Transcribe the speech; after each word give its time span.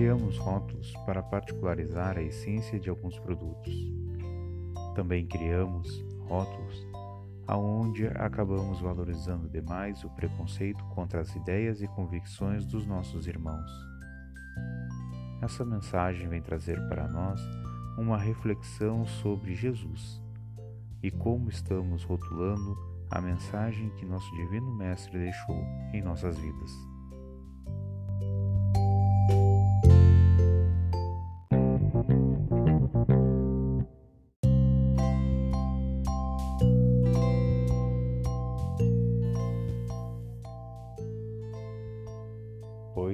criamos 0.00 0.38
rótulos 0.38 0.94
para 1.04 1.22
particularizar 1.22 2.16
a 2.16 2.22
essência 2.22 2.80
de 2.80 2.88
alguns 2.88 3.18
produtos. 3.18 3.74
Também 4.94 5.26
criamos 5.26 6.02
rótulos 6.20 6.88
aonde 7.46 8.06
acabamos 8.06 8.80
valorizando 8.80 9.46
demais 9.46 10.02
o 10.02 10.08
preconceito 10.08 10.82
contra 10.94 11.20
as 11.20 11.36
ideias 11.36 11.82
e 11.82 11.88
convicções 11.88 12.64
dos 12.64 12.86
nossos 12.86 13.26
irmãos. 13.26 13.70
Essa 15.42 15.66
mensagem 15.66 16.26
vem 16.30 16.40
trazer 16.40 16.80
para 16.88 17.06
nós 17.06 17.38
uma 17.98 18.16
reflexão 18.16 19.06
sobre 19.06 19.54
Jesus 19.54 20.18
e 21.02 21.10
como 21.10 21.50
estamos 21.50 22.04
rotulando 22.04 22.74
a 23.10 23.20
mensagem 23.20 23.90
que 23.96 24.06
nosso 24.06 24.34
Divino 24.34 24.74
Mestre 24.76 25.18
deixou 25.18 25.62
em 25.92 26.00
nossas 26.00 26.38
vidas. 26.38 26.99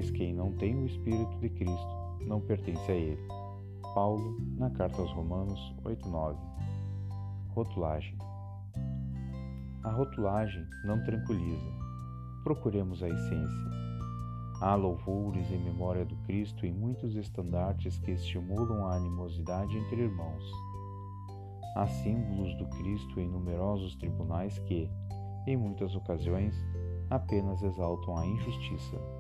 Pois 0.07 0.19
quem 0.19 0.33
não 0.33 0.53
tem 0.53 0.77
o 0.77 0.87
Espírito 0.87 1.37
de 1.39 1.49
Cristo 1.49 1.97
não 2.21 2.41
pertence 2.41 2.93
a 2.93 2.95
ele. 2.95 3.27
Paulo, 3.93 4.37
na 4.57 4.71
carta 4.71 5.03
aos 5.03 5.11
Romanos 5.11 5.59
8:9. 5.85 6.37
Rotulagem. 7.49 8.17
A 9.83 9.91
rotulagem 9.91 10.65
não 10.85 11.03
tranquiliza. 11.03 11.67
Procuremos 12.45 13.03
a 13.03 13.09
essência. 13.09 13.71
Há 14.61 14.77
louvores 14.77 15.51
em 15.51 15.59
memória 15.59 16.05
do 16.05 16.15
Cristo 16.19 16.65
em 16.65 16.73
muitos 16.73 17.17
estandartes 17.17 17.99
que 17.99 18.13
estimulam 18.13 18.87
a 18.87 18.95
animosidade 18.95 19.77
entre 19.77 20.03
irmãos. 20.03 20.45
Há 21.75 21.89
símbolos 21.89 22.57
do 22.59 22.67
Cristo 22.79 23.19
em 23.19 23.29
numerosos 23.29 23.97
tribunais 23.97 24.57
que, 24.61 24.89
em 25.49 25.57
muitas 25.57 25.97
ocasiões, 25.97 26.55
apenas 27.11 27.61
exaltam 27.61 28.17
a 28.17 28.25
injustiça. 28.25 29.17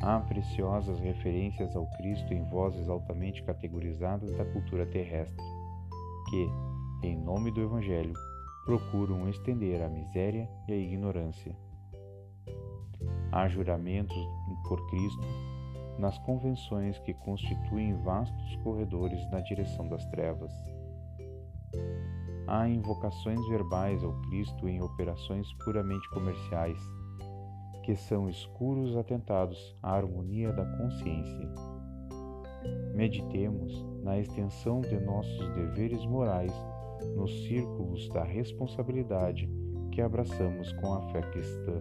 Há 0.00 0.18
preciosas 0.20 0.98
referências 0.98 1.76
ao 1.76 1.86
Cristo 1.96 2.32
em 2.32 2.42
vozes 2.48 2.88
altamente 2.88 3.42
categorizadas 3.44 4.32
da 4.36 4.44
cultura 4.44 4.86
terrestre, 4.86 5.44
que, 6.30 6.48
em 7.02 7.16
nome 7.16 7.50
do 7.50 7.60
Evangelho, 7.60 8.14
procuram 8.64 9.28
estender 9.28 9.82
a 9.82 9.88
miséria 9.88 10.48
e 10.68 10.72
a 10.72 10.76
ignorância. 10.76 11.56
Há 13.30 13.48
juramentos 13.48 14.16
por 14.68 14.84
Cristo 14.90 15.26
nas 15.98 16.18
convenções 16.18 16.98
que 17.00 17.14
constituem 17.14 17.94
vastos 18.02 18.56
corredores 18.62 19.20
na 19.30 19.40
direção 19.40 19.88
das 19.88 20.04
trevas. 20.06 20.52
Há 22.46 22.68
invocações 22.68 23.40
verbais 23.48 24.02
ao 24.02 24.12
Cristo 24.22 24.68
em 24.68 24.82
operações 24.82 25.46
puramente 25.64 26.08
comerciais 26.10 26.78
que 27.82 27.96
são 27.96 28.28
escuros 28.28 28.96
atentados 28.96 29.76
à 29.82 29.94
harmonia 29.94 30.52
da 30.52 30.64
consciência. 30.76 31.48
Meditemos 32.94 33.84
na 34.02 34.18
extensão 34.18 34.80
de 34.80 34.98
nossos 35.00 35.48
deveres 35.54 36.04
morais 36.06 36.52
nos 37.16 37.44
círculos 37.44 38.08
da 38.10 38.22
responsabilidade 38.22 39.50
que 39.90 40.00
abraçamos 40.00 40.72
com 40.74 40.94
a 40.94 41.02
fé 41.12 41.20
cristã. 41.22 41.80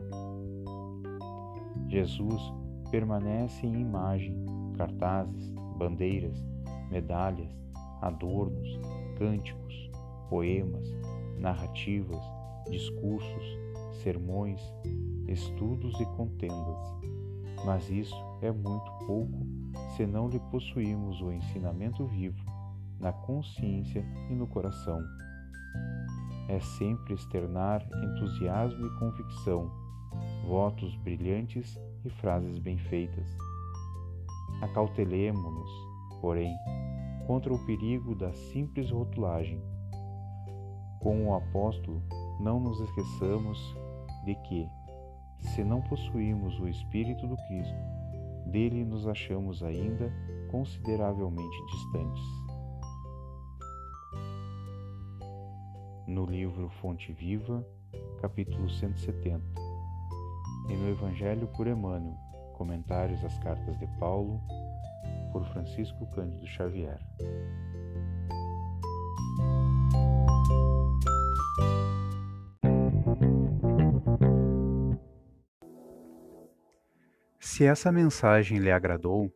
Jesus 1.88 2.42
permanece 2.90 3.66
em 3.66 3.82
imagem, 3.82 4.36
cartazes, 4.78 5.54
bandeiras, 5.78 6.38
medalhas, 6.90 7.50
adornos, 8.02 8.80
cânticos, 9.18 9.92
poemas, 10.30 10.88
narrativas, 11.38 12.22
discursos, 12.70 13.60
sermões, 13.96 14.62
estudos 15.28 16.00
e 16.00 16.06
contendas. 16.18 16.80
Mas 17.66 17.90
isso 17.90 18.16
é 18.42 18.52
muito 18.52 18.92
pouco 19.06 19.46
se 19.96 20.06
não 20.06 20.28
lhe 20.28 20.40
possuímos 20.40 21.22
o 21.22 21.32
ensinamento 21.32 22.06
vivo 22.06 22.44
na 23.00 23.12
consciência 23.12 24.06
e 24.30 24.34
no 24.34 24.48
coração. 24.48 25.00
É 26.48 26.60
sempre 26.60 27.14
externar 27.14 27.88
entusiasmo 28.04 28.86
e 28.86 29.00
convicção, 29.00 29.72
votos 30.48 30.96
brilhantes 30.98 31.80
e 32.04 32.10
frases 32.10 32.60
bem 32.60 32.78
feitas. 32.78 33.28
Acautelemo-nos, 34.62 35.72
porém, 36.20 36.54
contra 37.26 37.54
o 37.54 37.66
perigo 37.66 38.14
da 38.16 38.32
simples 38.34 38.92
rotulagem. 38.92 39.62
Com 41.00 41.28
o 41.28 41.36
apóstolo, 41.36 42.02
não 42.40 42.60
nos 42.60 42.80
esqueçamos 42.80 43.76
de 44.24 44.36
que, 44.36 44.70
se 45.40 45.64
não 45.64 45.82
possuímos 45.82 46.60
o 46.60 46.68
Espírito 46.68 47.28
do 47.28 47.36
Cristo, 47.48 47.76
dele 48.46 48.84
nos 48.84 49.08
achamos 49.08 49.64
ainda 49.64 50.12
consideravelmente 50.50 51.58
distantes. 51.72 52.24
No 56.08 56.26
livro 56.26 56.70
Fonte 56.82 57.14
Viva, 57.14 57.66
capítulo 58.20 58.70
170, 58.70 59.42
e 60.70 60.74
no 60.74 60.90
Evangelho 60.90 61.48
por 61.48 61.68
Emmanuel, 61.68 62.18
comentários 62.54 63.24
às 63.24 63.38
cartas 63.40 63.78
de 63.80 63.88
Paulo, 64.00 64.42
por 65.32 65.46
Francisco 65.46 66.06
Cândido 66.08 66.46
Xavier. 66.46 67.00
Se 77.44 77.66
essa 77.66 77.92
mensagem 77.92 78.60
lhe 78.60 78.70
agradou, 78.70 79.34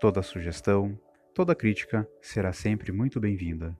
toda 0.00 0.22
sugestão, 0.22 0.98
toda 1.34 1.54
crítica 1.54 2.08
será 2.22 2.54
sempre 2.54 2.92
muito 2.92 3.20
bem-vinda. 3.20 3.76